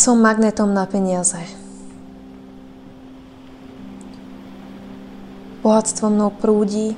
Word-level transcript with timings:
Som 0.00 0.24
magnetom 0.24 0.72
na 0.72 0.88
peniaze. 0.88 1.44
Bohatstvo 5.60 6.08
mnou 6.08 6.32
prúdi. 6.32 6.96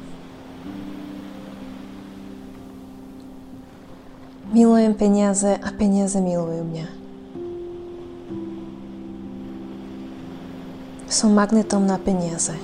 Milujem 4.55 4.95
peniaze 4.95 5.51
a 5.51 5.69
peniaze 5.75 6.23
milujú 6.23 6.63
mňa. 6.63 6.89
Som 11.11 11.35
magnetom 11.35 11.83
na 11.83 11.99
peniaze. 11.99 12.55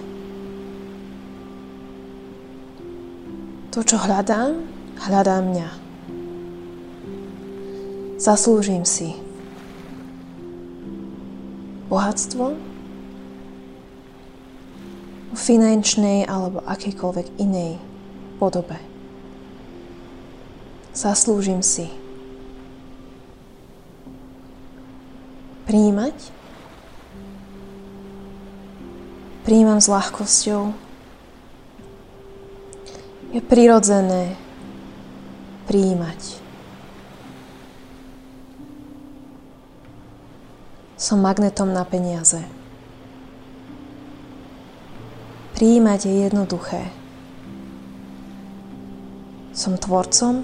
To, 3.75 3.83
čo 3.83 3.99
hľadám, 3.99 4.55
hľadám 5.03 5.51
mňa. 5.51 5.69
Zaslúžim 8.23 8.87
si 8.87 9.27
bohatstvo 11.89 12.45
v 15.33 15.41
finančnej 15.41 16.29
alebo 16.29 16.61
akýkoľvek 16.65 17.41
inej 17.41 17.81
podobe. 18.37 18.77
Zaslúžim 20.93 21.61
si 21.65 21.89
príjmať, 25.69 26.17
príjmam 29.45 29.79
s 29.79 29.89
ľahkosťou. 29.89 30.73
Je 33.37 33.41
prirodzené 33.45 34.33
príjmať. 35.69 36.48
Som 40.99 41.23
magnetom 41.23 41.71
na 41.71 41.87
peniaze. 41.87 42.43
Príjmať 45.55 46.01
je 46.11 46.15
jednoduché. 46.27 46.91
Som 49.55 49.79
tvorcom 49.79 50.43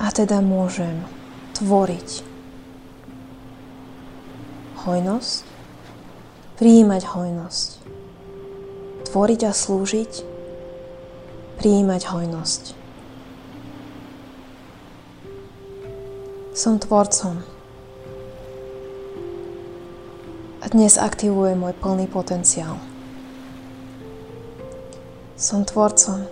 a 0.00 0.08
teda 0.08 0.40
môžem 0.40 1.04
tvoriť 1.52 2.24
hojnosť, 4.88 5.44
príjmať 6.56 7.02
hojnosť, 7.12 7.68
tvoriť 9.12 9.40
a 9.44 9.52
slúžiť, 9.52 10.12
príjmať 11.60 12.02
hojnosť. 12.08 12.62
Som 16.56 16.80
tvorcom 16.80 17.57
dnes 20.68 21.00
aktivuje 21.00 21.56
môj 21.56 21.72
plný 21.80 22.04
potenciál. 22.12 22.76
Som 25.40 25.64
tvorcom. 25.64 26.28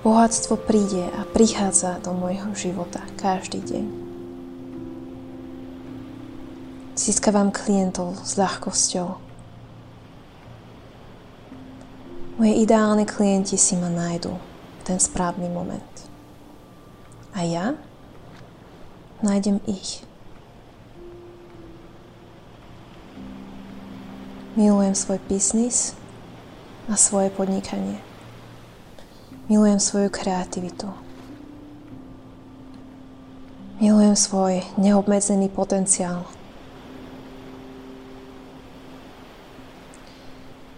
Bohatstvo 0.00 0.56
príde 0.56 1.04
a 1.12 1.28
prichádza 1.28 2.00
do 2.00 2.16
môjho 2.16 2.56
života 2.56 3.04
každý 3.20 3.60
deň. 3.60 3.84
Získavam 6.96 7.52
klientov 7.52 8.16
s 8.24 8.40
ľahkosťou. 8.40 9.08
Moje 12.40 12.52
ideálne 12.64 13.04
klienti 13.04 13.60
si 13.60 13.76
ma 13.76 13.92
nájdu 13.92 14.32
v 14.40 14.82
ten 14.88 14.96
správny 14.96 15.52
moment. 15.52 15.92
A 17.36 17.44
ja 17.44 17.76
nájdem 19.20 19.60
ich. 19.68 20.08
Milujem 24.58 24.90
svoj 24.90 25.22
biznis 25.30 25.94
a 26.90 26.98
svoje 26.98 27.30
podnikanie. 27.30 28.02
Milujem 29.46 29.78
svoju 29.78 30.10
kreativitu. 30.10 30.90
Milujem 33.78 34.18
svoj 34.18 34.66
neobmedzený 34.74 35.46
potenciál. 35.46 36.26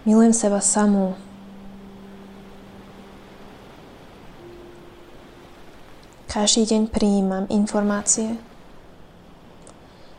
Milujem 0.05 0.37
seba 0.37 0.61
samú. 0.61 1.17
Každý 6.29 6.69
deň 6.69 6.83
prijímam 6.93 7.49
informácie, 7.49 8.37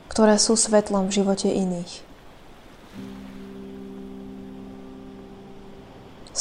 ktoré 0.10 0.42
sú 0.42 0.58
svetlom 0.58 1.14
v 1.14 1.22
živote 1.22 1.54
iných. 1.54 2.10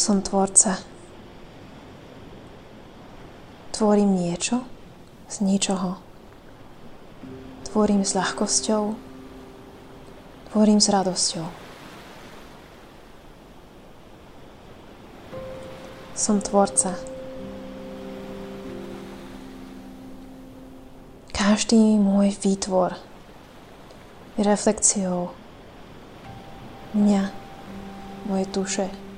Som 0.00 0.24
tvorca. 0.24 0.80
Tvorím 3.68 4.16
niečo 4.16 4.64
z 5.28 5.44
ničoho. 5.44 6.00
Tvorím 7.68 8.00
s 8.00 8.16
ľahkosťou. 8.16 8.96
Tvorím 10.48 10.80
s 10.80 10.88
radosťou. 10.88 11.44
Som 16.16 16.40
tvorca. 16.40 16.96
Každý 21.36 22.00
môj 22.00 22.40
výtvor 22.40 22.96
je 24.40 24.48
reflexiou 24.48 25.36
mňa, 26.96 27.36
mojej 28.24 28.48
duše 28.48 29.09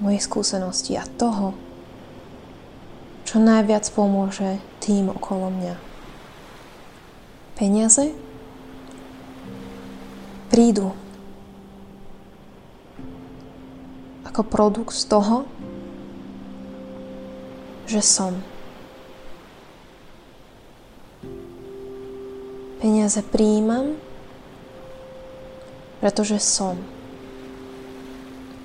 mojej 0.00 0.20
skúsenosti 0.24 0.96
a 0.96 1.04
toho, 1.04 1.52
čo 3.28 3.38
najviac 3.38 3.86
pomôže 3.94 4.58
tým 4.80 5.12
okolo 5.12 5.52
mňa. 5.52 5.76
Peniaze 7.54 8.16
prídu 10.50 10.90
ako 14.26 14.42
produkt 14.42 14.96
z 14.96 15.04
toho, 15.06 15.44
že 17.84 18.00
som. 18.00 18.40
Peniaze 22.80 23.20
príjmam, 23.20 24.00
pretože 26.00 26.40
som. 26.40 26.80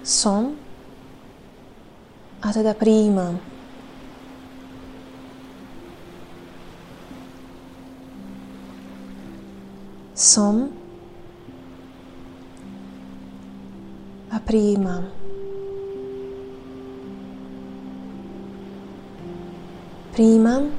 Som 0.05 0.55
a 2.41 2.47
teda 2.53 2.73
prijímam. 2.73 3.39
Som 10.15 10.71
a 14.31 14.39
prijímam. 14.39 15.11
Prijímam 20.15 20.71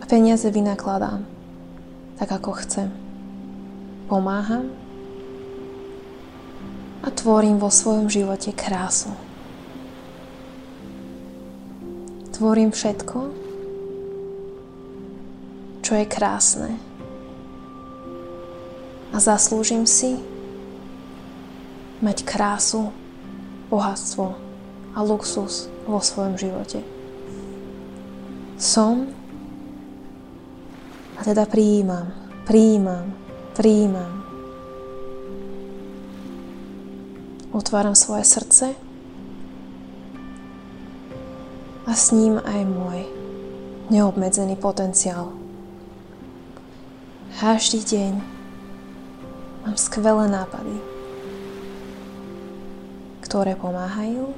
a 0.00 0.04
peniaze 0.04 0.44
vynakladám 0.52 1.24
tak, 2.20 2.38
ako 2.38 2.52
chcem. 2.62 2.88
Pomáham 4.06 4.81
a 7.02 7.08
tvorím 7.10 7.58
vo 7.58 7.66
svojom 7.66 8.06
živote 8.06 8.54
krásu. 8.54 9.10
Tvorím 12.30 12.70
všetko, 12.70 13.18
čo 15.82 15.92
je 15.98 16.06
krásne. 16.06 16.70
A 19.12 19.20
zaslúžim 19.20 19.84
si 19.84 20.16
mať 22.02 22.24
krásu, 22.24 22.94
bohatstvo 23.70 24.34
a 24.94 24.98
luxus 25.02 25.68
vo 25.84 25.98
svojom 25.98 26.38
živote. 26.38 26.80
Som 28.62 29.10
a 31.18 31.20
teda 31.22 31.46
prijímam, 31.46 32.10
prijímam, 32.46 33.14
prijímam 33.54 34.31
Otváram 37.52 37.92
svoje 37.92 38.24
srdce 38.24 38.72
a 41.84 41.92
s 41.92 42.16
ním 42.16 42.40
aj 42.40 42.60
môj 42.64 43.04
neobmedzený 43.92 44.56
potenciál. 44.56 45.36
Každý 47.36 47.84
deň 47.84 48.12
mám 49.68 49.76
skvelé 49.76 50.32
nápady, 50.32 50.80
ktoré 53.20 53.52
pomáhajú 53.52 54.32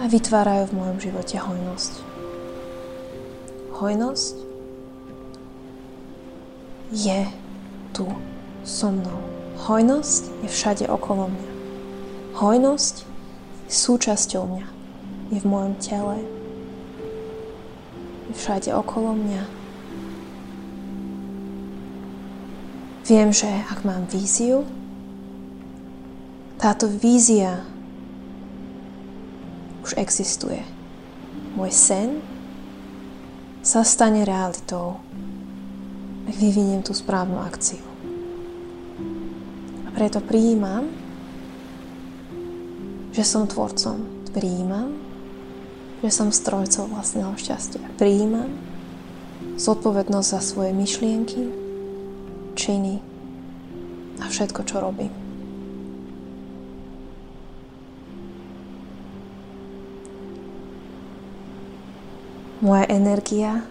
a 0.00 0.08
vytvárajú 0.08 0.72
v 0.72 0.76
mojom 0.78 0.98
živote 1.02 1.36
hojnosť. 1.36 1.92
hojnosť 3.76 4.34
je 6.94 7.26
tu 7.90 8.06
so 8.62 8.94
mnou. 8.94 9.41
Hojnosť 9.60 10.22
je 10.42 10.48
všade 10.48 10.84
okolo 10.88 11.28
mňa. 11.28 11.50
Hojnosť 12.40 12.94
je 13.68 13.72
súčasťou 13.72 14.42
mňa. 14.48 14.66
Je 15.32 15.38
v 15.40 15.46
mojom 15.48 15.74
tele. 15.76 16.18
Je 18.28 18.34
všade 18.36 18.72
okolo 18.72 19.12
mňa. 19.12 19.44
Viem, 23.04 23.28
že 23.28 23.50
ak 23.68 23.84
mám 23.84 24.08
víziu, 24.08 24.64
táto 26.56 26.88
vízia 26.88 27.66
už 29.84 29.98
existuje. 29.98 30.64
Môj 31.58 31.74
sen 31.74 32.24
sa 33.60 33.84
stane 33.84 34.24
realitou, 34.24 35.02
ak 36.24 36.34
vyviniem 36.38 36.80
tú 36.80 36.96
správnu 36.96 37.36
akciu. 37.42 37.91
Preto 39.92 40.18
prijímam, 40.24 40.88
že 43.12 43.24
som 43.28 43.44
tvorcom. 43.44 44.24
Prijímam, 44.32 44.96
že 46.00 46.08
som 46.08 46.32
strojcov 46.32 46.88
vlastného 46.88 47.36
šťastia. 47.36 47.84
Prijímam 48.00 48.56
zodpovednosť 49.60 50.28
za 50.32 50.40
svoje 50.40 50.72
myšlienky, 50.72 51.44
činy 52.56 53.04
a 54.18 54.24
všetko, 54.26 54.60
čo 54.64 54.80
robím. 54.80 55.12
Moja 62.62 62.86
energia 62.88 63.66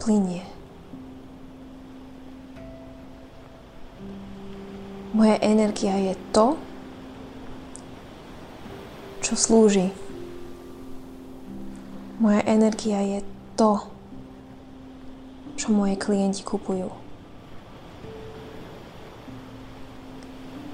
plinie. 0.00 0.55
Moja 5.16 5.40
energia 5.40 5.96
je 5.96 6.12
to, 6.36 6.60
čo 9.24 9.32
slúži. 9.32 9.88
Moja 12.20 12.44
energia 12.44 13.00
je 13.00 13.24
to, 13.56 13.80
čo 15.56 15.72
moje 15.72 15.96
klienti 15.96 16.44
kupujú. 16.44 16.92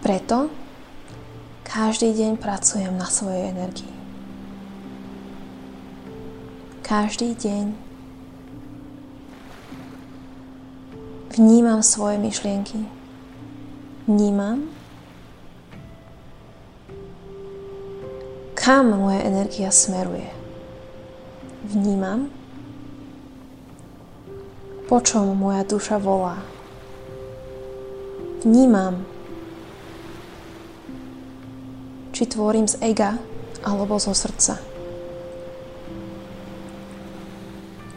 Preto 0.02 0.50
každý 1.62 2.10
deň 2.10 2.42
pracujem 2.42 2.90
na 2.98 3.06
svojej 3.06 3.54
energii 3.54 4.02
každý 6.92 7.32
deň 7.32 7.72
vnímam 11.40 11.80
svoje 11.80 12.20
myšlienky. 12.20 12.84
Vnímam, 14.02 14.66
kam 18.58 18.98
moja 18.98 19.22
energia 19.22 19.70
smeruje. 19.70 20.26
Vnímam, 21.62 22.26
po 24.90 24.98
čom 24.98 25.38
moja 25.38 25.62
duša 25.62 26.02
volá. 26.02 26.42
Vnímam, 28.42 29.06
či 32.10 32.26
tvorím 32.26 32.66
z 32.66 32.82
ega 32.82 33.22
alebo 33.62 34.02
zo 34.02 34.10
srdca. 34.18 34.58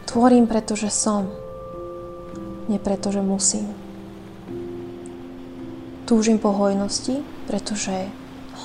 Tvorím, 0.06 0.46
pretože 0.46 0.94
som, 0.94 1.34
nie 2.70 2.78
preto, 2.78 3.10
že 3.10 3.26
musím. 3.26 3.85
Túžim 6.06 6.38
po 6.38 6.54
hojnosti, 6.54 7.26
pretože 7.50 8.14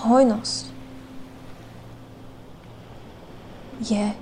hojnosť 0.05 0.71
je 3.81 4.13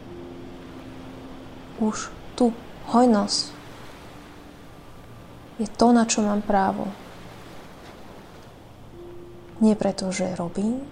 už 1.83 2.15
tu. 2.39 2.55
Hojnosť 2.89 3.53
je 5.59 5.67
to, 5.67 5.91
na 5.91 6.07
čo 6.07 6.23
mám 6.23 6.41
právo. 6.41 6.87
Nie 9.59 9.75
preto, 9.75 10.15
že 10.15 10.39
robím, 10.39 10.87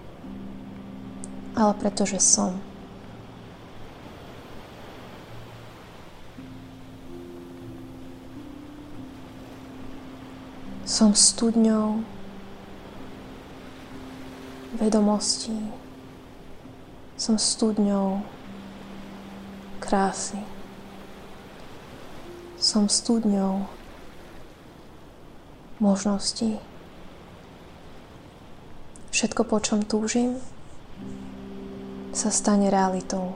ale 1.54 1.72
preto, 1.78 2.02
že 2.02 2.18
som. 2.18 2.58
Som 10.82 11.14
studňou 11.14 12.15
vedomostí. 14.76 15.56
Som 17.16 17.40
studňou 17.40 18.20
krásy. 19.80 20.36
Som 22.60 22.92
studňou 22.92 23.64
možností. 25.80 26.60
Všetko, 29.16 29.48
po 29.48 29.64
čom 29.64 29.80
túžim, 29.80 30.36
sa 32.12 32.28
stane 32.28 32.68
realitou. 32.68 33.32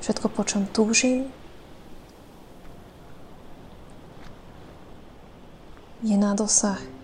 Všetko, 0.00 0.28
po 0.32 0.44
čom 0.44 0.64
túžim, 0.68 1.28
je 6.00 6.16
na 6.16 6.32
dosah. 6.32 6.95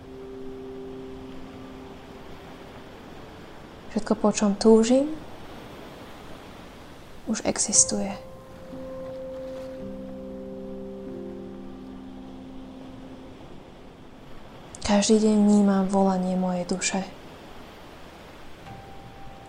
Všetko, 4.03 4.19
po 4.19 4.35
čom 4.35 4.51
túžim, 4.59 5.15
už 7.23 7.39
existuje. 7.47 8.11
Každý 14.83 15.23
deň 15.23 15.35
vnímam 15.47 15.87
volanie 15.87 16.35
mojej 16.35 16.67
duše. 16.67 16.99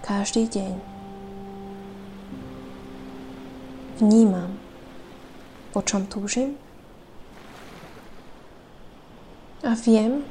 Každý 0.06 0.46
deň 0.46 0.78
vnímam, 4.06 4.54
po 5.74 5.82
čom 5.82 6.06
túžim 6.06 6.54
a 9.66 9.74
viem, 9.74 10.22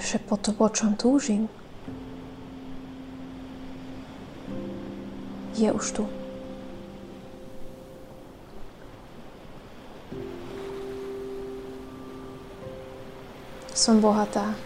že 0.00 0.16
po 0.16 0.40
to, 0.40 0.56
po 0.56 0.72
čom 0.72 0.96
túžim, 0.96 1.44
je 5.60 5.68
už 5.68 5.86
tu. 5.92 6.04
Som 13.76 14.00
bohatá 14.00 14.56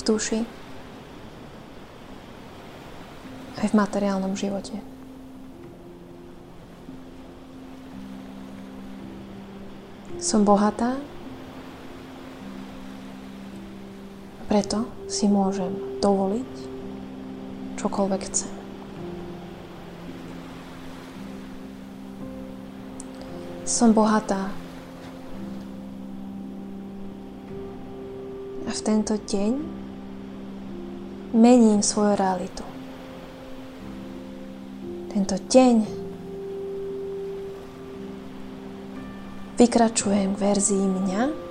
v 0.00 0.02
duši 0.04 0.40
aj 3.60 3.72
v 3.72 3.74
materiálnom 3.76 4.36
živote. 4.36 4.76
Som 10.20 10.44
bohatá, 10.44 10.96
preto 14.54 14.86
si 15.10 15.26
môžem 15.26 15.98
dovoliť 15.98 16.52
čokoľvek 17.74 18.20
chcem. 18.22 18.54
Som 23.66 23.90
bohatá 23.90 24.54
a 28.62 28.70
v 28.70 28.80
tento 28.86 29.18
deň 29.18 29.52
mením 31.34 31.82
svoju 31.82 32.14
realitu. 32.14 32.62
Tento 35.10 35.34
deň 35.34 35.76
vykračujem 39.58 40.30
k 40.30 40.38
verzii 40.38 40.86
mňa, 40.86 41.43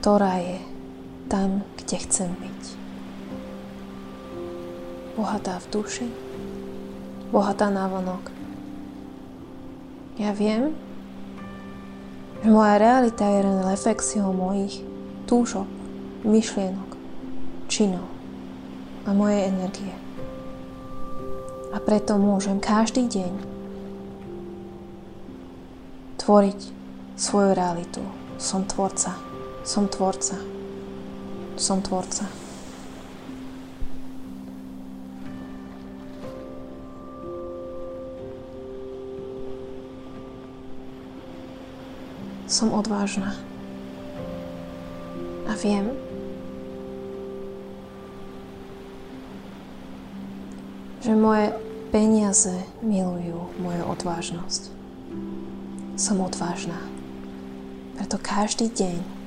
ktorá 0.00 0.40
je 0.40 0.56
tam, 1.28 1.60
kde 1.76 1.96
chcem 2.00 2.32
byť. 2.32 2.62
Bohatá 5.20 5.60
v 5.60 5.66
duši, 5.68 6.08
bohatá 7.28 7.68
na 7.68 7.84
vonok. 7.84 8.32
Ja 10.16 10.32
viem, 10.32 10.72
že 12.40 12.48
moja 12.48 12.80
realita 12.80 13.28
je 13.28 13.44
len 13.44 13.60
reflexiou 13.60 14.32
mojich 14.32 14.80
túžok, 15.28 15.68
myšlienok, 16.24 16.96
činov 17.68 18.08
a 19.04 19.12
mojej 19.12 19.52
energie. 19.52 19.92
A 21.70 21.78
preto 21.78 22.16
môžem 22.16 22.56
každý 22.56 23.04
deň 23.04 23.32
tvoriť 26.16 26.60
svoju 27.20 27.52
realitu. 27.52 28.00
Som 28.40 28.64
tvorca. 28.64 29.29
Som 29.70 29.86
tvorca. 29.86 30.34
Som 31.54 31.78
tvorca. 31.78 32.26
Som 42.50 42.74
odvážna. 42.74 43.30
A 45.46 45.54
viem, 45.62 45.94
že 50.98 51.14
moje 51.14 51.54
peniaze 51.94 52.58
milujú 52.82 53.54
moju 53.62 53.82
odvážnosť. 53.86 54.74
Som 55.94 56.18
odvážna. 56.26 56.82
Preto 57.94 58.18
každý 58.18 58.66
deň 58.66 59.19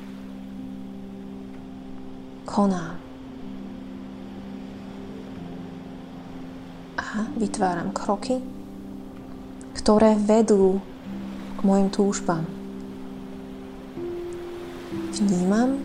konám 2.53 3.01
a 7.01 7.25
vytváram 7.33 7.89
kroky, 7.89 8.37
ktoré 9.73 10.13
vedú 10.13 10.77
k 11.57 11.59
mojim 11.65 11.89
túžbám. 11.89 12.45
Vnímam 15.17 15.81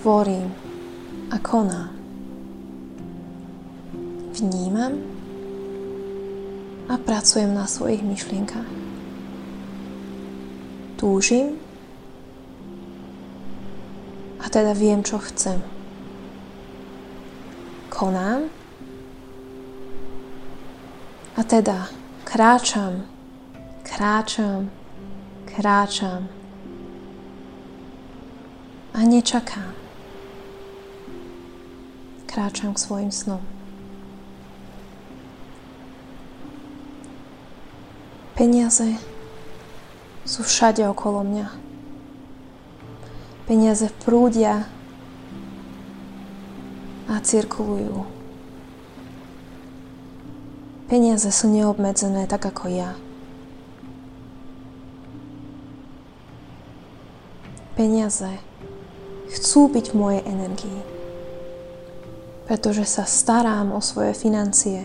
tvorím 0.00 0.48
a 1.28 1.36
konám. 1.44 1.92
Vnímam 4.32 4.96
a 6.88 6.96
pracujem 6.96 7.52
na 7.52 7.68
svojich 7.68 8.00
myšlienkach. 8.00 8.81
Túžim. 11.02 11.58
A 14.38 14.46
teda 14.46 14.70
viem, 14.70 15.02
čo 15.02 15.18
chcem. 15.18 15.58
Konám. 17.90 18.46
A 21.34 21.42
teda 21.42 21.90
kráčam, 22.22 23.02
kráčam, 23.82 24.70
kráčam. 25.42 26.30
A 28.94 29.02
nečakám. 29.02 29.74
Kráčam 32.30 32.78
k 32.78 32.78
svojim 32.78 33.10
snom. 33.10 33.42
Peniaze 38.38 39.11
sú 40.22 40.46
všade 40.46 40.86
okolo 40.86 41.26
mňa. 41.26 41.48
Peniaze 43.46 43.90
prúdia 44.02 44.66
a 47.10 47.14
cirkulujú. 47.20 48.06
Peniaze 50.86 51.28
sú 51.32 51.48
neobmedzené 51.50 52.28
tak 52.30 52.46
ako 52.46 52.70
ja. 52.70 52.92
Peniaze 57.74 58.38
chcú 59.32 59.72
byť 59.72 59.84
v 59.90 59.96
mojej 59.96 60.22
energii 60.28 60.92
pretože 62.52 62.84
sa 62.84 63.08
starám 63.08 63.72
o 63.72 63.80
svoje 63.80 64.12
financie. 64.12 64.84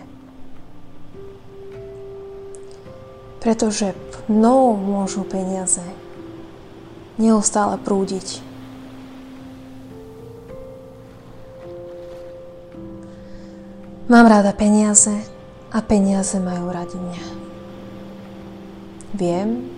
Pretože 3.48 3.96
mnou 4.28 4.76
môžu 4.76 5.24
peniaze 5.24 5.80
neustále 7.16 7.80
prúdiť. 7.80 8.44
Mám 14.12 14.28
rada 14.28 14.52
peniaze 14.52 15.16
a 15.72 15.80
peniaze 15.80 16.36
majú 16.44 16.76
radi 16.76 17.00
mňa. 17.00 17.26
Viem, 19.16 19.72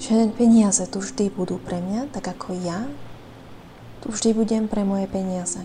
že 0.00 0.32
peniaze 0.32 0.88
tu 0.88 1.04
vždy 1.04 1.28
budú 1.28 1.60
pre 1.60 1.76
mňa, 1.76 2.08
tak 2.08 2.24
ako 2.32 2.56
ja 2.56 2.88
tu 4.00 4.08
vždy 4.08 4.32
budem 4.32 4.64
pre 4.64 4.80
moje 4.80 5.04
peniaze. 5.12 5.60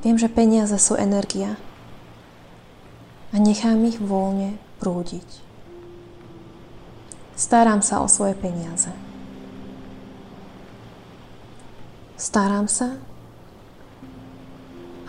Viem, 0.00 0.16
že 0.16 0.32
peniaze 0.32 0.80
sú 0.80 0.96
energia 0.96 1.60
a 3.32 3.36
nechám 3.36 3.84
ich 3.84 4.00
voľne 4.00 4.56
prúdiť. 4.80 5.28
Starám 7.38 7.84
sa 7.84 8.02
o 8.02 8.10
svoje 8.10 8.34
peniaze. 8.34 8.90
Starám 12.18 12.66
sa 12.66 12.98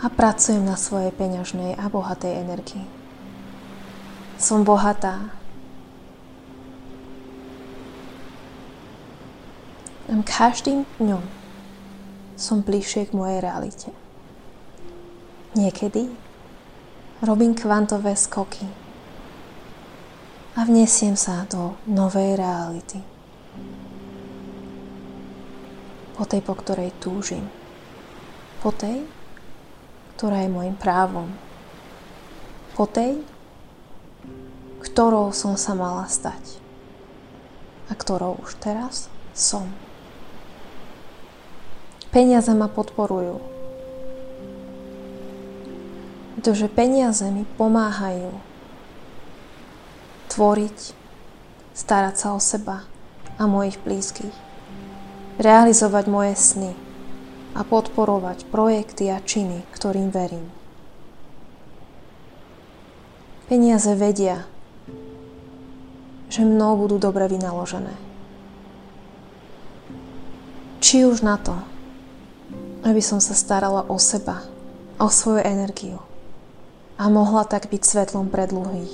a 0.00 0.06
pracujem 0.08 0.62
na 0.62 0.78
svojej 0.78 1.10
peňažnej 1.10 1.74
a 1.74 1.90
bohatej 1.90 2.38
energii. 2.38 2.86
Som 4.40 4.64
bohatá 4.64 5.40
Každým 10.40 10.88
dňom 10.96 11.20
som 12.40 12.64
bližšie 12.64 13.12
k 13.12 13.16
mojej 13.18 13.44
realite. 13.44 13.92
Niekedy 15.52 16.08
robím 17.20 17.54
kvantové 17.54 18.16
skoky 18.16 18.64
a 20.56 20.64
vnesiem 20.64 21.16
sa 21.16 21.44
do 21.44 21.76
novej 21.84 22.36
reality. 22.36 23.00
Po 26.16 26.24
tej, 26.24 26.40
po 26.40 26.56
ktorej 26.56 26.96
túžim. 27.00 27.44
Po 28.60 28.72
tej, 28.72 29.04
ktorá 30.16 30.44
je 30.44 30.52
môjim 30.52 30.76
právom. 30.76 31.32
Po 32.76 32.84
tej, 32.88 33.20
ktorou 34.80 35.32
som 35.32 35.56
sa 35.60 35.76
mala 35.76 36.08
stať 36.08 36.60
a 37.88 37.96
ktorou 37.96 38.40
už 38.40 38.56
teraz 38.60 39.12
som. 39.32 39.68
Peniaze 42.10 42.50
ma 42.56 42.66
podporujú. 42.66 43.59
Pretože 46.38 46.70
peniaze 46.70 47.26
mi 47.30 47.42
pomáhajú 47.58 48.50
tvoriť, 50.30 50.78
starať 51.74 52.14
sa 52.14 52.28
o 52.38 52.40
seba 52.40 52.86
a 53.34 53.42
mojich 53.50 53.82
blízkych, 53.82 54.36
realizovať 55.42 56.04
moje 56.06 56.34
sny 56.38 56.72
a 57.58 57.66
podporovať 57.66 58.46
projekty 58.46 59.10
a 59.10 59.18
činy, 59.18 59.66
ktorým 59.74 60.14
verím. 60.14 60.46
Peniaze 63.50 63.90
vedia, 63.98 64.46
že 66.30 66.46
mnou 66.46 66.78
budú 66.78 67.02
dobre 67.02 67.26
vynaložené. 67.26 67.90
Či 70.78 71.02
už 71.02 71.26
na 71.26 71.34
to, 71.34 71.58
aby 72.86 73.02
som 73.02 73.18
sa 73.18 73.34
starala 73.34 73.82
o 73.90 73.98
seba, 73.98 74.46
o 75.02 75.10
svoju 75.10 75.42
energiu 75.42 76.09
a 77.00 77.08
mohla 77.08 77.48
tak 77.48 77.72
byť 77.72 77.80
svetlom 77.80 78.28
pre 78.28 78.44
dlhých. 78.44 78.92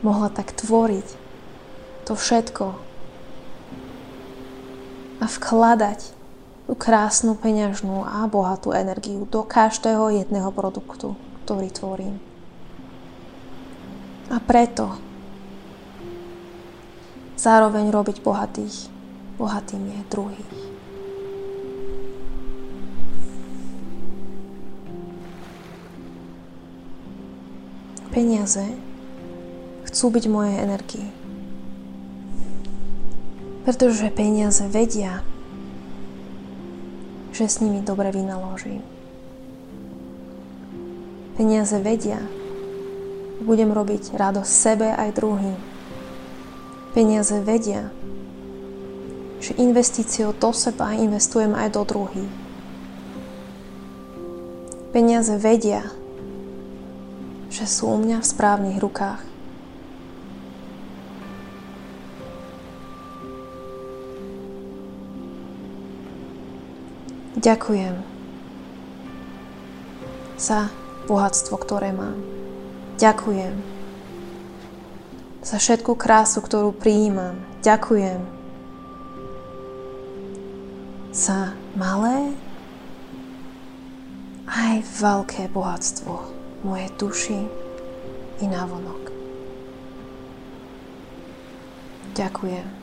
Mohla 0.00 0.32
tak 0.32 0.56
tvoriť 0.56 1.08
to 2.08 2.16
všetko 2.16 2.72
a 5.20 5.24
vkladať 5.28 6.00
tú 6.66 6.72
krásnu 6.72 7.36
peňažnú 7.36 8.08
a 8.08 8.24
bohatú 8.24 8.72
energiu 8.72 9.28
do 9.28 9.44
každého 9.44 10.24
jedného 10.24 10.48
produktu, 10.56 11.12
ktorý 11.44 11.68
tvorím. 11.68 12.16
A 14.32 14.40
preto 14.40 14.96
zároveň 17.36 17.92
robiť 17.92 18.24
bohatých, 18.24 18.88
bohatým 19.36 19.84
je 19.84 20.00
druhých. 20.08 20.71
Peniaze 28.12 28.60
chcú 29.88 30.12
byť 30.12 30.24
moje 30.28 30.52
energii. 30.52 31.08
Pretože 33.64 34.12
peniaze 34.12 34.68
vedia, 34.68 35.24
že 37.32 37.48
s 37.48 37.64
nimi 37.64 37.80
dobre 37.80 38.12
vynaložím. 38.12 38.84
Peniaze 41.40 41.80
vedia, 41.80 42.20
že 42.20 43.48
budem 43.48 43.72
robiť 43.72 44.12
radosť 44.12 44.52
sebe 44.52 44.92
aj 44.92 45.16
druhým. 45.16 45.56
Peniaze 46.92 47.40
vedia, 47.40 47.88
že 49.40 49.56
investíciou 49.56 50.36
do 50.36 50.52
seba 50.52 50.92
investujem 50.92 51.56
aj 51.56 51.68
do 51.72 51.82
druhých. 51.88 52.32
Peniaze 54.92 55.32
vedia, 55.40 55.88
že 57.62 57.78
sú 57.78 57.94
u 57.94 57.98
mňa 58.02 58.18
v 58.18 58.26
správnych 58.26 58.78
rukách. 58.82 59.22
Ďakujem 67.38 68.02
za 70.34 70.74
bohatstvo, 71.06 71.54
ktoré 71.62 71.94
mám. 71.94 72.18
Ďakujem 72.98 73.54
za 75.46 75.62
všetku 75.62 75.94
krásu, 75.94 76.42
ktorú 76.42 76.74
prijímam. 76.74 77.38
Ďakujem 77.62 78.26
za 81.14 81.54
malé 81.78 82.34
aj 84.50 84.82
veľké 84.98 85.46
bohatstvo 85.54 86.31
mojej 86.62 86.88
duši 86.98 87.38
i 88.40 88.46
navonok. 88.46 89.10
Ďakujem. 92.12 92.81